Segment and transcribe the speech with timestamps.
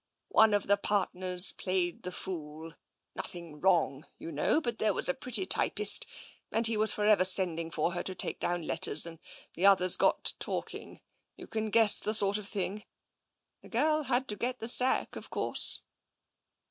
[0.29, 2.73] One of the partners played the fool—
[3.15, 6.07] nothing wrong, you know, but there was a pretty typist,
[6.51, 9.19] and he TENSION 191 was for ever sending for her to take down letters, and
[9.53, 11.01] the others got talking—
[11.37, 12.83] you can guess the sort of thing.
[13.61, 15.83] The girl had to get the sack, of course.'